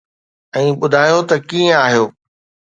[0.59, 2.05] ۽ ٻڌايو ته ڪيئن آهيو؟